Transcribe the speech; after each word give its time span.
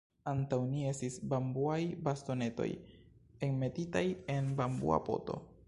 Antaŭ 0.29 0.57
ni 0.69 0.85
estis 0.91 1.17
bambuaj 1.33 1.77
bastonetoj 2.07 2.67
enmetitaj 3.49 4.05
en 4.37 4.51
bambua 4.63 5.03
poto. 5.11 5.41